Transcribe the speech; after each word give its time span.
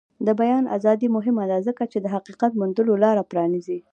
د 0.27 0.29
بیان 0.41 0.63
ازادي 0.77 1.07
مهمه 1.15 1.43
ده 1.51 1.57
ځکه 1.67 1.83
چې 1.91 1.97
د 2.01 2.05
حقیقت 2.15 2.51
موندلو 2.59 2.93
لاره 3.03 3.23
پرانیزي. 3.31 3.79